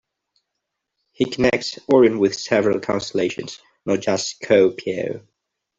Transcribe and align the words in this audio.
He 1.11 1.25
connects 1.25 1.77
Orion 1.87 2.17
with 2.17 2.33
several 2.33 2.79
constellations, 2.79 3.59
not 3.85 3.99
just 3.99 4.29
Scorpio. 4.41 5.21